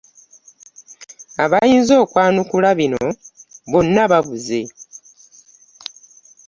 Abayinza 1.43 1.93
okwanukula 2.03 2.69
bino 2.79 3.03
bonna 3.71 4.03
babuze. 4.11 4.61